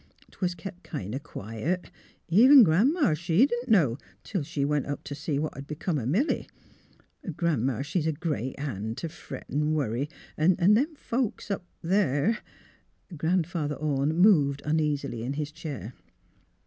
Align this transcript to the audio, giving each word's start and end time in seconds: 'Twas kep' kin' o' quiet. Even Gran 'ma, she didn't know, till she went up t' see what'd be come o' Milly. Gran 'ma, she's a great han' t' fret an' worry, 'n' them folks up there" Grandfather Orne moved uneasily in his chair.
'Twas 0.31 0.55
kep' 0.55 0.81
kin' 0.81 1.13
o' 1.13 1.19
quiet. 1.19 1.91
Even 2.27 2.63
Gran 2.63 2.91
'ma, 2.91 3.13
she 3.13 3.45
didn't 3.45 3.69
know, 3.69 3.99
till 4.23 4.41
she 4.41 4.65
went 4.65 4.87
up 4.87 5.03
t' 5.03 5.13
see 5.13 5.37
what'd 5.37 5.67
be 5.67 5.75
come 5.75 5.99
o' 5.99 6.07
Milly. 6.07 6.49
Gran 7.37 7.63
'ma, 7.63 7.83
she's 7.83 8.07
a 8.07 8.11
great 8.11 8.57
han' 8.57 8.95
t' 8.95 9.07
fret 9.09 9.45
an' 9.47 9.73
worry, 9.75 10.09
'n' 10.39 10.55
them 10.55 10.95
folks 10.95 11.51
up 11.51 11.67
there" 11.83 12.39
Grandfather 13.15 13.75
Orne 13.75 14.15
moved 14.15 14.63
uneasily 14.65 15.21
in 15.21 15.33
his 15.33 15.51
chair. 15.51 15.93